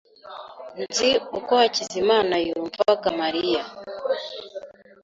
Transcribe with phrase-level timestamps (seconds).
[0.83, 3.63] Nzi uko Hakizimana yumvaga Mariya.